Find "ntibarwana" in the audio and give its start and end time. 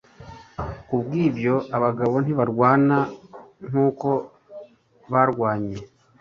2.23-2.97